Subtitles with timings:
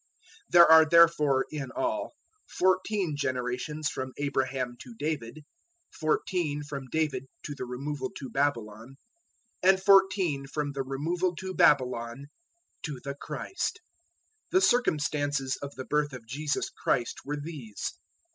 [0.01, 0.07] 001:017
[0.53, 2.11] There are therefore, in all,
[2.47, 5.41] fourteen generations from Abraham to David;
[5.91, 8.95] fourteen from David to the Removal to Babylon;
[9.61, 12.25] and fourteen from the Removal to Babylon
[12.81, 13.79] to the Christ.
[14.45, 17.93] 001:018 The circumstances of the birth of Jesus Christ were these.